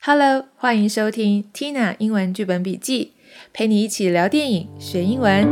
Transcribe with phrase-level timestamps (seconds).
[0.00, 3.14] Hello，欢迎收听 Tina 英文剧本笔记，
[3.52, 5.44] 陪你一起聊电影学英文。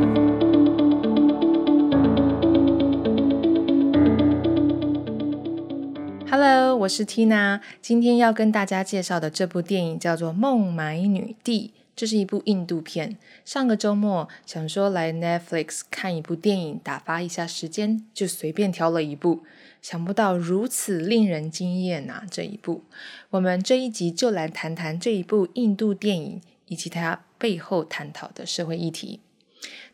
[6.30, 13.18] Hello，我是 Tina，今天要跟大家介绍的这部电影叫做《孟买女帝》，这是一部印度片。
[13.44, 19.42] 上个周末想说来 Netflix 看一部电影，打发一下时间，就随便挑了一部。
[19.80, 22.24] 想不到如此令人惊艳呐！
[22.30, 22.84] 这一部，
[23.30, 29.20] 我们这一集就来谈谈这一部印度电影以及它背后探讨的社会议题。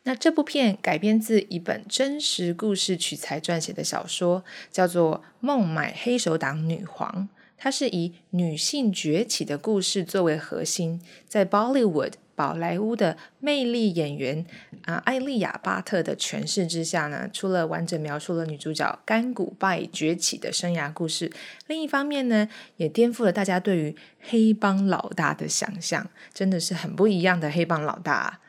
[0.04, 7.28] 那这部片改编自一本真实故事取材撰写的小说，叫做《孟买黑手党女皇》。
[7.56, 12.14] 它是以女性崛起的故事作为核心，在 Bollywood。
[12.34, 14.44] 宝莱坞的魅力演员
[14.84, 21.32] 啊，艾丽亚·巴特的诠释之下呢，除了完整描述了女主角甘古拜崛起的生涯故事，
[21.66, 28.40] 另一方面呢，也颠覆了大家对于黑帮老大的想象，真的是很不一样的黑帮老大。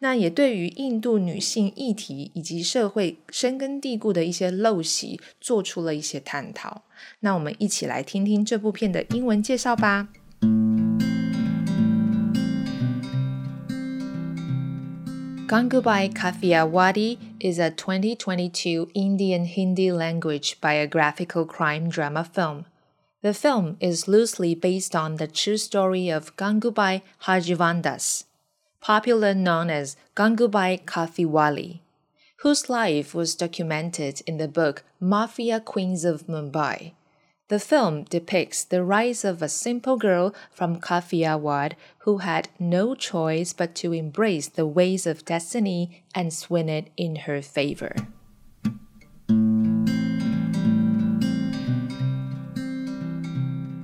[0.00, 6.82] 那也对于印度女性议题以及社会深根蒂固的一些陋习，做出了一些探讨。
[7.20, 10.08] 那我们一起来听听这部片的英文介绍吧。
[15.46, 22.66] Gangubai Kathiawadi is a 2022 Indian Hindi language biographical crime drama film.
[23.22, 28.24] The film is loosely based on the true story of Gangubai Hajivandas,
[28.80, 31.78] popularly known as Gangubai Kathiawali,
[32.38, 36.90] whose life was documented in the book Mafia Queens of Mumbai.
[37.47, 41.73] The film depicts the rise of a simple girl from Kathiawad
[42.05, 47.27] who had no choice but to embrace the ways of destiny and swing it in
[47.27, 47.93] her favor.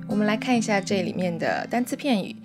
[0.08, 2.36] 我们来看一下这里面的单词片语。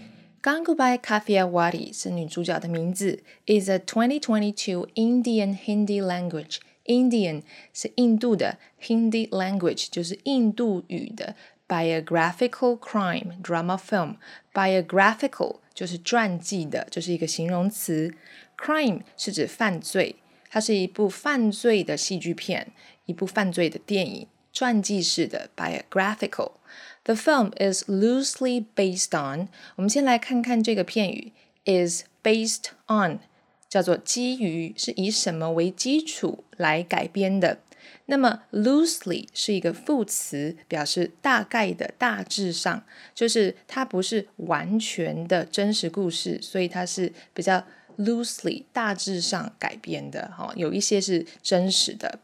[0.44, 6.57] Gangubai Kathiawadi 是女主角的名字，is a 2022 Indian Hindi language
[6.88, 7.44] Indian
[7.74, 11.35] 是印度的，Hindi language 就是印度语的，
[11.68, 18.13] biographical crime drama film。biographical 就是传记的，就是一个形容词。
[18.57, 20.18] crime 是指犯罪，
[20.50, 22.72] 它是一部犯罪的戏剧片，
[23.06, 29.50] 一部犯罪的电影，传记式的 biographical。The film is loosely based on。
[29.75, 31.31] 我们先来看看这个片语，
[31.66, 33.19] is based on。
[33.69, 37.59] 叫做基于是以什么为基础来改编的。
[38.06, 42.84] 那么 loosely 是一个副词，表示大概的、大致上，
[43.15, 47.67] 就是它不是完全的真实故事，所以它是比较
[47.99, 50.33] loosely 大致上改编的。
[50.37, 52.19] 哈，有一些是真实的。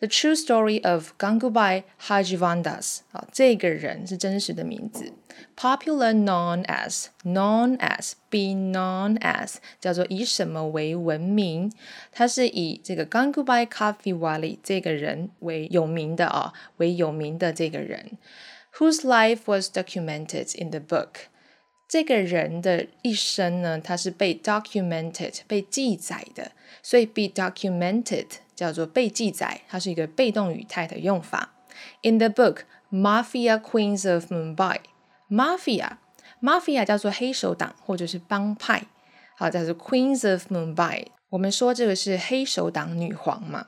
[0.00, 5.12] The true story of Gangubai Hajivandas 啊，这个人是真实的名字。
[5.56, 11.72] Popular known as known as be known as 叫做以什么为闻名？
[12.12, 18.18] 他是以这个 Gangubai Kathiawali 这个人为有名的啊，为有名的这个人。
[18.78, 21.28] Whose life was documented in the book？
[21.88, 26.52] 这个人的一生呢，他是被 documented 被记载的，
[26.82, 28.26] 所以 be documented。
[28.59, 31.53] 叫做被记载，它是一个被动语态的用法。
[32.01, 38.83] In the book Mafia Queens of Mumbai，Mafia，Mafia 叫做黑手党或者是帮派，
[39.37, 41.05] 好，叫做 Queens of Mumbai。
[41.29, 43.67] 我们说这个是黑手党女皇嘛。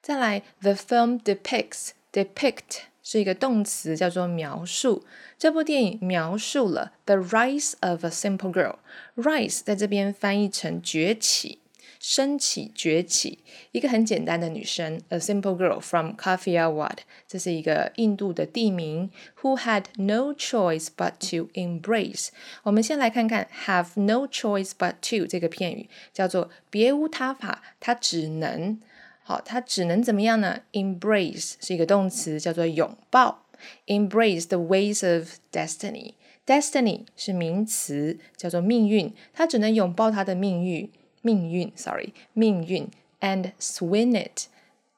[0.00, 5.04] 再来，The film depicts，depict 是一个动词，叫做描述。
[5.36, 8.76] 这部电影描述了 the rise of a simple girl。
[9.16, 11.58] rise 在这边翻译成崛起。
[11.98, 13.38] 升起、崛起，
[13.72, 22.28] 一个很简单的女生，a simple girl from Kathiawad，这是一个印度的地名，who had no choice but to embrace。
[22.62, 28.80] 我们先来看看 have no choice but to 这个片语，叫做别无他法，她只能，
[29.22, 33.46] 好，她只能怎么样呢？embrace 是一个动词，叫做拥抱
[33.86, 36.14] ，embrace the ways of destiny。
[36.46, 40.88] destiny 是名词，叫做命运，她只能拥抱她的命运。
[41.26, 42.88] 命运，sorry，命运
[43.20, 44.46] ，and swing it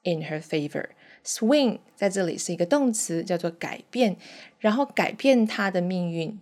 [0.03, 0.85] in her favor。
[1.25, 4.15] swing 在这里是一个动词，叫做改变，
[4.59, 6.39] 然后改变她的命运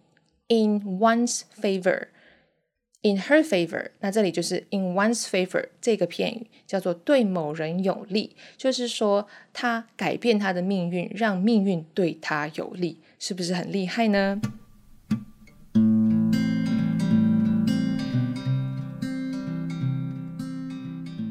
[0.50, 3.92] ，in one's favor，in her favor。
[4.01, 14.42] 那这里就是 in one's favor 这个片语，叫做对某人有利，就是说他改变他的命运，让命运对他有利，是不是很厉害呢？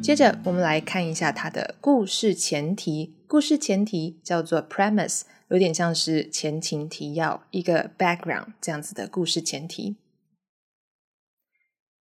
[0.05, 3.13] 接着，我们来看一下它的故事前提。
[3.27, 5.21] 故事前提叫做 premise。
[5.49, 9.97] 有点像是前情提要，一个 background 这样子的故事前提。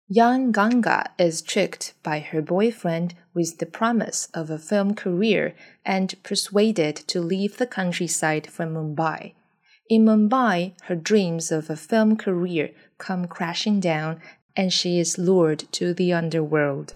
[0.09, 5.55] Young Ganga is tricked by her boyfriend with the promise of a film career
[5.85, 9.33] and persuaded to leave the countryside for Mumbai.
[9.89, 14.21] In Mumbai, her dreams of a film career come crashing down
[14.55, 16.95] and she is lured to the underworld.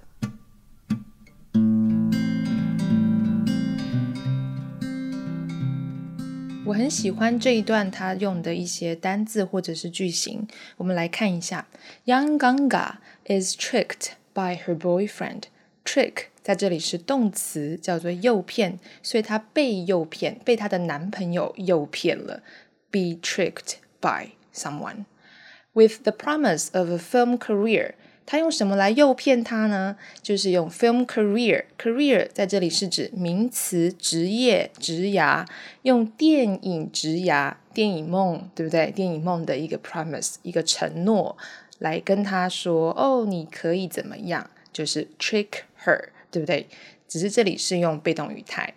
[6.66, 10.46] 我很喜欢这一段他用的一些单字或者是句型，
[10.76, 11.66] 我们来看一下。
[12.06, 12.94] Young Ganga
[13.26, 15.42] is tricked by her boyfriend.
[15.84, 22.42] Trick 在这里是动词，叫做诱骗，所以她被诱骗，被她的男朋友诱骗了。
[22.90, 25.06] Be tricked by someone
[25.72, 27.94] with the promise of a film career.
[28.27, 29.95] 他用什么来诱骗他呢？
[30.21, 35.47] 就是用 film career career 在这里是指名词职业职涯，
[35.83, 38.91] 用电影职涯电影梦，对不对？
[38.91, 41.37] 电影梦的一个 promise 一个承诺
[41.79, 44.49] 来跟他说哦，你可以怎么样？
[44.73, 45.47] 就是 trick
[45.85, 46.67] her，对不对？
[47.07, 48.73] 只是这里是用被动语态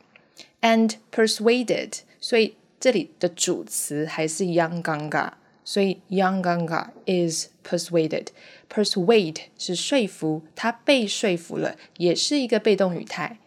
[0.60, 5.32] and persuaded，所以这里的主词还是一样尴尬。
[5.64, 8.28] 所以 young Ganga is persuaded。
[8.68, 13.38] persuade 是说服，他被说服了，也是一个被动语态。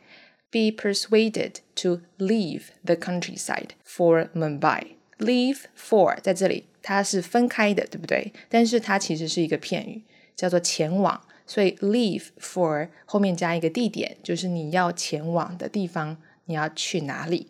[0.51, 4.95] Be persuaded to leave the countryside for Mumbai.
[5.17, 8.33] Leave for 在这里它是分开的，对不对？
[8.49, 10.03] 但是它其实是一个片语，
[10.35, 11.21] 叫做前往。
[11.47, 17.47] 所以 leave for 后面加一个地点，就是你要前往的地方，你要去哪里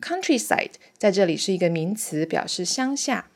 [0.00, 3.30] ？Countryside 在这里是一个名词，表示乡下。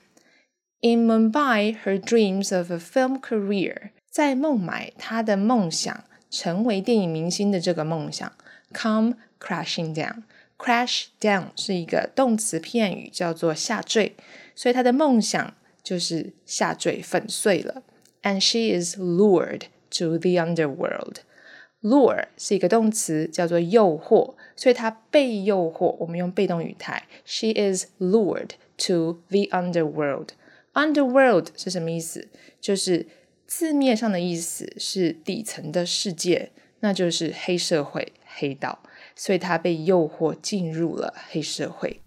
[0.85, 8.33] In Mumbai, her dreams of a film career 在孟买，她的梦想成为电影明星的这个梦想
[8.73, 10.23] come crashing down.
[10.57, 14.15] Crash down 是一个动词片语，叫做下坠，
[14.55, 17.83] 所以她的梦想就是下坠粉碎了。
[18.21, 19.63] And she is lured
[19.97, 21.19] to the underworld.
[21.81, 25.95] Lure 是一个动词，叫做诱惑，所以她被诱惑。
[25.99, 28.51] 我们用被动语态，She is lured
[28.85, 30.29] to the underworld.
[30.74, 32.28] Underworld 是什么意思？
[32.60, 33.06] 就是
[33.46, 38.80] 字面上的意思是底层的世界，那就是黑社会、黑道，
[39.16, 42.00] 所以他被诱惑进入了黑社会。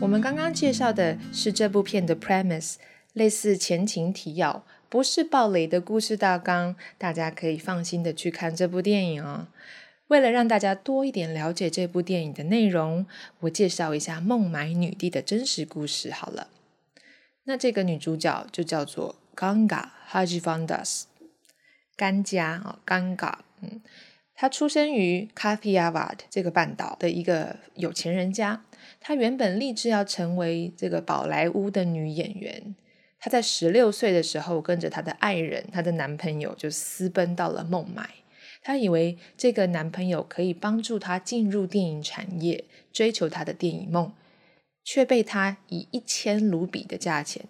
[0.00, 2.74] 我们刚刚介绍的是这部片的 premise，
[3.12, 9.46] 类似前情提要，不是暴雷的故事大纲，大家可以放心的去看这部电影哦。
[10.12, 13.06] 为了让大家多一点了解这部电影的内容，
[13.40, 16.48] 我介绍一下孟买女帝的真实故事好了。
[17.44, 21.04] 那这个女主角就叫做 Ganga Hajivandas，
[21.96, 23.80] 甘家啊，Ganga，嗯，
[24.34, 28.62] 她出生于 Kathiawar 这个半岛的一个有钱人家。
[29.00, 32.74] 她原本立志要成为这个宝莱坞的女演员。
[33.18, 38.10] 她在十六岁的时候，跟着她的爱人、她的男朋友就私奔到了孟买。
[38.62, 44.12] 她以为这个男朋友可以帮助她进入电影产业，追求她的电影梦，
[44.84, 47.44] 却被他以一千卢比的价钱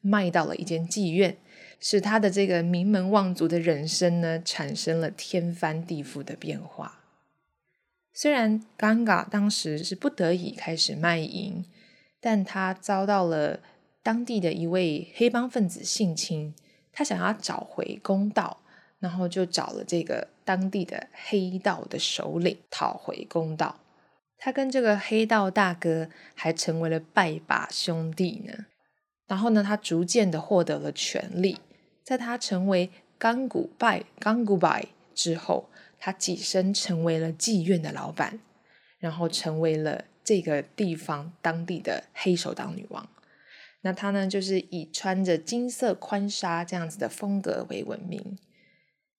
[0.00, 1.36] 卖到了一间妓院，
[1.78, 7.00] 使她的这个名门望族的人生呢产生了天翻地覆的变化。
[8.12, 11.64] 虽然尴尬当时是不得已开始卖淫，
[12.20, 13.60] 但他遭到了
[14.02, 16.54] 当地的一位黑帮分子性侵，
[16.90, 18.62] 他想要找回公道。
[18.98, 23.80] 然后就找了这个当地的黑道的首领讨回公道。
[24.38, 28.66] 他跟这个黑道大哥还成为了拜把兄弟呢。
[29.26, 31.58] 然后呢，他逐渐的获得了权力。
[32.04, 38.38] 在他成为冈古拜冈古拜之后，他跻身成为了妓院的老板，
[38.98, 43.08] 然后成为了这个地方当地的黑手党女王。
[43.80, 48.38] 那他呢，就是以穿着金色宽纱这样子的风格为闻名。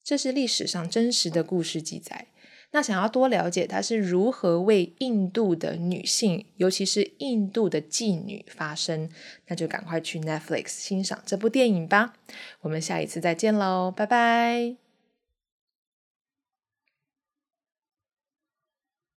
[0.07, 2.27] 这是历史上真实的故事记载。
[2.71, 9.09] 那想要多了解它是如何为印度的女性，尤其是印度的妓女发声，
[9.47, 12.13] 那就赶快去 Netflix 欣赏这部电影吧。
[12.61, 14.86] 我们下一次再见喽，拜拜。